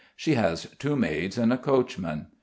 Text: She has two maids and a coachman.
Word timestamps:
She 0.15 0.33
has 0.33 0.65
two 0.79 0.95
maids 0.95 1.37
and 1.37 1.53
a 1.53 1.59
coachman. 1.59 2.25